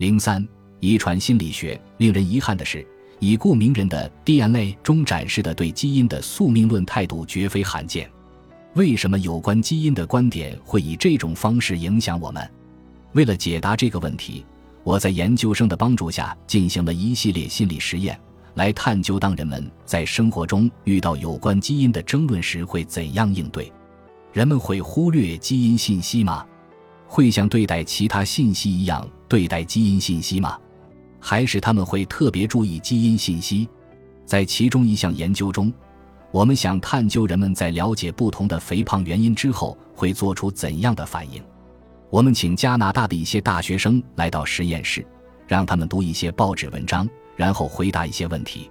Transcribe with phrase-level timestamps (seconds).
[0.00, 0.42] 零三，
[0.78, 1.78] 遗传心理学。
[1.98, 2.86] 令人遗憾的是，
[3.18, 8.10] 已故名人的 DNA 中展示的对基因的宿命论态度绝非罕见。
[8.72, 12.50] 为什么有关基因的观点会以这种方式影响我们？
[13.12, 14.42] 为了解答这个问题，
[14.84, 18.18] 我在研究生的帮助下进行了一系列心理实验，
[18.54, 23.70] 来探究当人们在生活中遇到有关基因的争论时会怎样应对。
[24.32, 26.46] 人们会忽略基因信息吗？
[27.12, 30.56] 会像对待其他信息一样对待基因信息吗？
[31.18, 33.68] 还是他们会特别注意基因信息？
[34.24, 35.72] 在其中一项研究中。
[36.30, 41.42] 我们想探究人们在了解不同的肥胖原因之后会做出怎样的反应。
[42.10, 45.04] 我们请加拿大的一些大学生来到实验室，
[45.48, 48.70] 让他们读一些报纸文章，然后回答一些问题。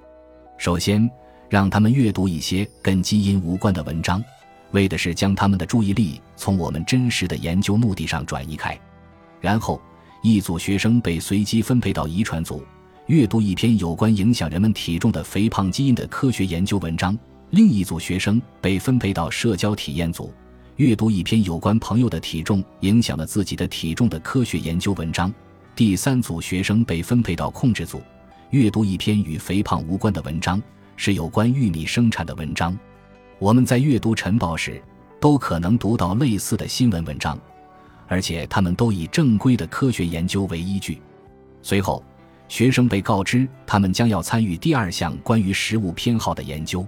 [0.58, 1.12] 首先，
[1.50, 4.24] 让他们阅读一些跟基因无关的文章，
[4.72, 8.80] 为的是将他们的注意力从我们真实的研究目的上转移开。
[9.42, 9.82] 然后，
[10.22, 12.64] 一组学生被随机分配到遗传组，
[13.08, 17.18] 阅读一篇有关影响人们体重的肥胖基因的科学研究文章。
[17.52, 20.32] 另一组学生被分配到社交体验组，
[20.76, 25.34] 阅读一篇有关朋友的体重影响了自己的体重的科学研究文章。
[25.76, 28.02] 第三组学生被分配到控制组，
[28.52, 30.62] 阅读一篇与肥胖无关的文章，
[30.96, 32.78] 是有关玉米生产的文章。
[33.40, 34.82] 我们在阅读晨报时，
[35.18, 37.40] 都可能读到类似的新闻文章，
[38.06, 41.02] 而且他们都以正规的科学研究为依据。
[41.62, 42.04] 随后，
[42.50, 46.86] 学生被告知他们将要参与第二项关于食物偏好的研究。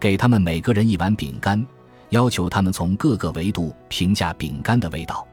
[0.00, 1.64] 给他们每个人一碗饼干，
[2.10, 5.24] 要求他们从各个维度评价饼干的味道。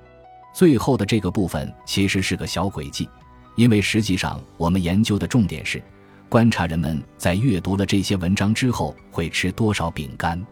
[0.53, 3.09] 最后的这个部分其实是个小诡计，
[3.55, 5.81] 因为实际上我们研究的重点是
[6.33, 10.43] 观察人们在阅读了这些文章之后会吃多少饼干。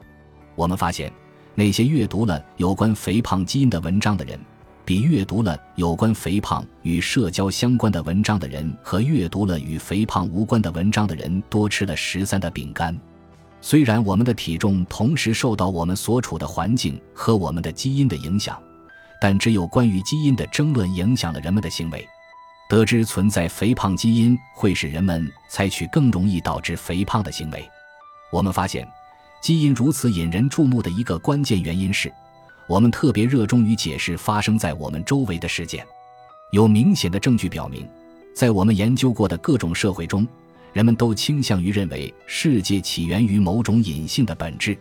[0.53, 1.11] 我们发现，
[1.55, 4.39] 那些阅读了有关肥胖基因的文章的人，
[4.85, 12.95] 比阅读了有关肥胖与社交相关的文章的人和阅读了与肥胖无关的文章的人多吃了十三的饼干。
[13.59, 18.61] 虽然我们的体重同时受到我们所处的环境和我们的基因的影响，
[19.19, 22.07] 但只有关于基因的争论影响了人们的行为。
[22.71, 27.69] 得知存在肥胖基因会使人们采取更容易导致肥胖的行为。
[28.31, 28.87] 我们发现，
[29.41, 32.09] 基因如此引人注目的一个关键原因是，
[32.69, 35.85] 我们特别热衷于解释发生在我们周围的事件。
[36.53, 37.85] 有明显的证据表明，
[38.33, 40.25] 在我们研究过的各种社会中。
[40.71, 44.77] 人们都倾向于认为世界起源于某种隐性的本质。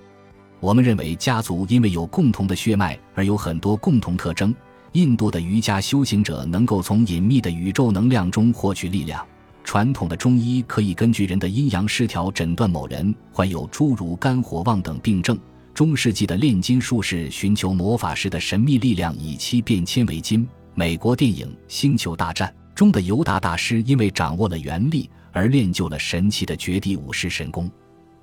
[0.61, 4.55] 我们认为家族因为有共同的血脉而有很多共同特征。
[4.93, 9.27] 印度的瑜伽修行者能够从隐秘的宇宙能量中获取力量。
[9.63, 15.39] 传统的中医可以根据人的阴阳失调诊断某人患有诸如肝火旺等病症。
[15.75, 20.49] 中世纪的炼金术士寻求魔法师的神秘力量，以期变铅为金。
[20.75, 25.09] 美国电影《星球大战》中的尤达大师因为掌握了原力。
[25.33, 27.71] 而练就了神奇的绝地武士神功。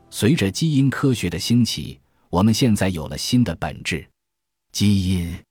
[0.10, 1.98] 随着基因科学的兴起，
[2.30, 4.06] 我们现在有了新的本质——
[4.74, 5.47] 基因。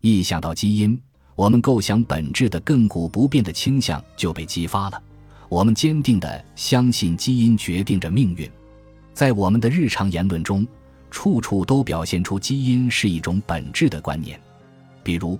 [0.00, 0.96] 一想到基因，
[1.34, 5.02] 我们构想本质的亘古不变的倾向就被激发了。
[5.48, 8.48] 我们坚定地相信基因决定着命运。
[9.12, 10.64] 在我们的日常言论中，
[11.10, 14.40] 处处都表现出基因是一种本质的观念。
[15.02, 15.36] 比如，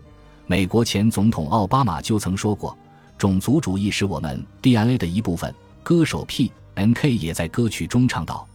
[0.49, 2.77] 美国前总统奥巴马就曾说过。
[3.17, 5.55] 种族主义是我们 DNA 的一部分。
[5.85, 8.47] 歌手 P.N.K 也在歌曲中唱道：“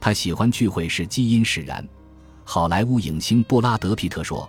[0.00, 1.86] 他喜欢聚会是基因使然。”
[2.44, 4.48] 好莱坞影星布拉德·皮特说：“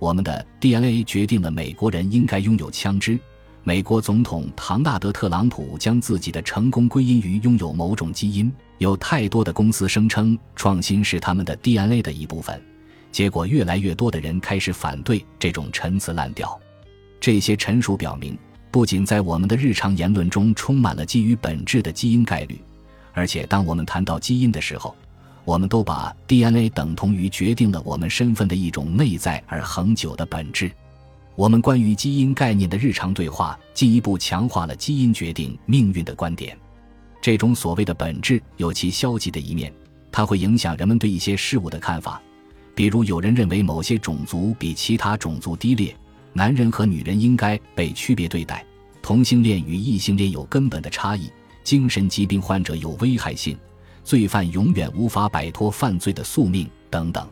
[0.00, 3.16] 我们的 DNA 决定了美国人应该拥有枪支。”
[3.62, 8.52] 美国总统唐纳德·特朗普将自己的成功归因于拥有某种基因。
[8.78, 12.60] 有太多的公司声称创新是他们的 DNA 的一部分，
[13.12, 16.58] 结果越来越多的人开始反对这种陈词滥调。
[17.20, 18.36] 这些陈述表明。
[18.72, 22.56] 不仅在我们的日常言论中充满了基于本质的基因概率，
[23.12, 24.94] 而且当我们谈到基因的时候，
[25.50, 30.70] 我们都把 DNA 等同于决定了我们身份的一种内在而恒久的本质。
[31.34, 36.56] 我们关于基因概念的日常对话进一步强化了基因决定命运的观点。
[37.20, 39.72] 这种所谓的本质有其消极的一面，
[40.12, 42.22] 它会影响人们对一些事物的看法，
[42.72, 45.92] 比如有人认为某些种族比其他种族低劣。
[46.32, 48.64] 男人和女人应该被区别对待，
[49.02, 51.28] 同性恋与异性恋有根本的差异，
[51.64, 53.58] 精神疾病患者有危害性，
[54.10, 57.24] 罪犯永远无法摆脱犯罪的宿命等等。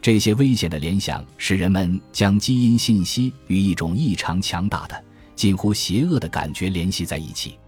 [0.00, 5.04] 这些危险的联想使人们将基因信息与一种异常强大的、
[5.34, 7.58] 近乎邪恶的感觉联系在一起。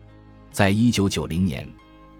[0.50, 1.68] 在一九九零年，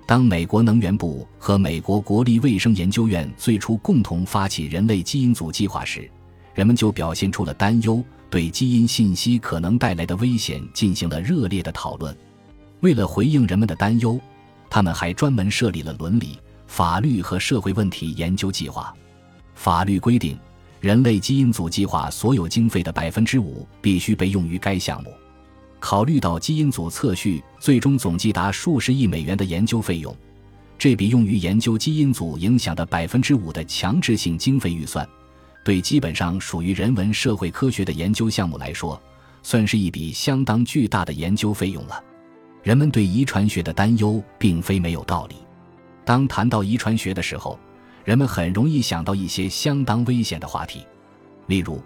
[0.07, 6.11] 当美国能源部和美国国立卫生研究院最初共同发起人类基因组计划时，
[6.55, 12.15] 人们就表现出了担忧，对基因信息可能带来的危险进行了热烈的讨论。
[12.81, 14.21] 为了回应人们的担忧，
[14.70, 18.94] 他们还专门设立了伦理、法律和社会问题研究计划。
[19.55, 20.38] 法律规定，
[20.81, 25.12] 人类基因组计划所有经费的百分之五必须被用于该项目。
[25.81, 30.15] 考虑到基因组测序最终总计达数十亿美元的研究费用，
[30.76, 35.09] 这笔用于研究基因组影响的百分之五的强制性经费预算，
[35.65, 39.00] 对基本上属于人文社会科学的研究项目来说，
[39.43, 42.03] 算是一笔相当巨大的研究费用了。
[42.62, 45.37] 人们对遗传学的担忧并非没有道理。
[46.05, 47.58] 当谈到遗传学的时候，
[48.05, 50.87] 人们很容易想到一些相当危险的话题，
[51.46, 51.81] 例如。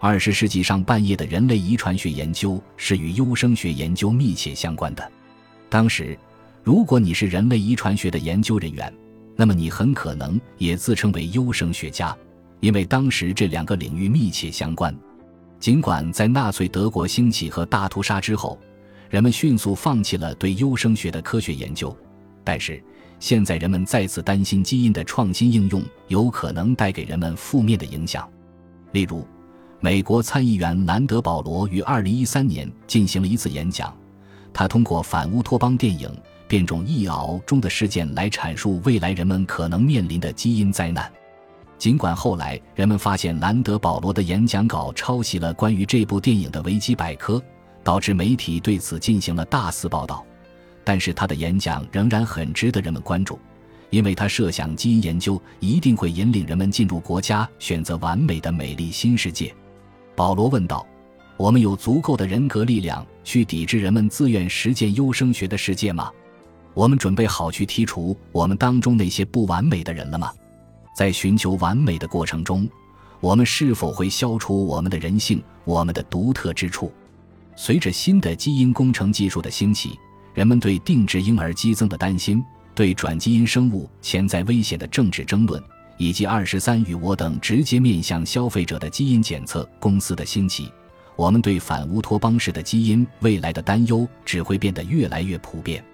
[0.00, 5.10] 二十世纪上半叶的人类遗传学研究是与优生学研究密切相关的。
[5.68, 6.16] 当时，
[6.62, 8.94] 如果你是人类遗传学的研究人员，
[9.34, 12.16] 那么你很可能也自称为优生学家，
[12.60, 14.96] 因为当时这两个领域密切相关。
[15.58, 18.56] 尽管在纳粹德国兴起和大屠杀之后，
[19.10, 21.96] 人们迅速放弃了对优生学的科学研究，
[22.44, 22.82] 但是
[23.18, 28.28] 现在人们再次担心基因的创新应用有可能带给人们负面的影响，
[28.92, 29.26] 例如。
[29.80, 33.96] 美国参议员兰德·保罗于2013年进行了一次演讲，
[34.52, 36.08] 他通过反乌托邦电影
[36.48, 41.08] 《变种疫鳌》中的事件来阐述未来人们可能面临的基因灾难。
[41.78, 47.40] 尽管后来人们发现兰德·保罗的演讲稿抄袭了关于这部电影的维基百科，
[47.82, 50.24] 导致媒体对此进行了大肆报道，
[50.84, 53.38] 但是他的演讲仍然很值得人们关注。
[53.90, 59.54] 因为他设想基因研究一定会引领人们进入国家选择完美的美丽新世界。
[60.14, 60.86] 保罗问道
[61.38, 66.12] ：“我们有足够的人格力量去抵制人们自愿实践优生学的世界吗？
[66.74, 70.30] 我们准备好去剔除我们当中那些不完美的人了吗？
[70.94, 72.68] 在寻求完美的过程中，
[73.20, 76.92] 我们是否会消除我们的人性、我们的独特之处？”
[77.60, 79.98] 随着新的基因工程技术的兴起，
[80.32, 82.40] 人们对定制婴儿激增的担心，
[82.72, 85.60] 对转基因生物潜在危险的政治争论。
[85.96, 90.72] 以及二十三与我等直接面向消费者的基因检测公司的兴起，
[91.16, 95.84] 我们对反乌托邦式的基因未来的担忧只会变得越来越普遍。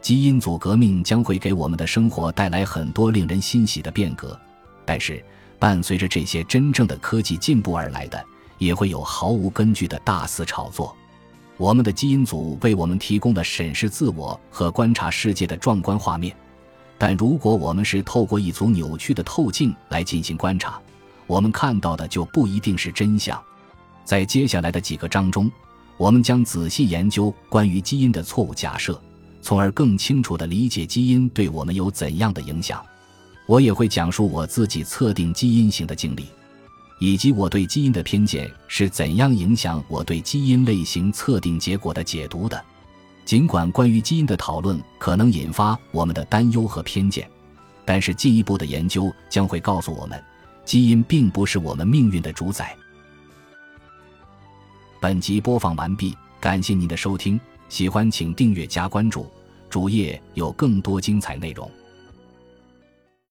[0.00, 4.36] 基因组革命将会给我们的生活带来很多令人欣喜的变革，
[4.84, 5.24] 但是
[5.60, 8.20] 伴随着这些真正的科技进步而来的，
[8.58, 10.94] 也会有毫无根据的大肆炒作。
[11.56, 16.34] 我们的基因组为我们提供了审视自我和观察世界的壮观画面。
[16.98, 20.80] 但如果我们是透过一组扭曲的透镜来进行观察，
[21.26, 23.40] 我们看到的就不一定是真相。
[24.04, 25.50] 在接下来的几个章中，
[25.96, 29.00] 我们将仔细研究关于基因的错误假设，
[29.40, 32.84] 从而更清楚地理解基因对我们有怎样的影响。
[33.46, 36.26] 我也会讲述我自己测定基因型的经历，
[36.98, 42.64] 以及我对基因的偏见是怎样影响我对基因类型测定结果的解读的。
[43.24, 47.28] 尽管关于基因的讨论可能引发我们的担忧和偏见，
[47.84, 50.22] 但是进一步的研究将会告诉我们，
[50.64, 52.76] 基因并不是我们命运的主宰。
[55.00, 59.26] 本集播放完毕，感谢您的收听，喜欢请订阅加关注，
[59.68, 61.70] 主页有更多精彩内容。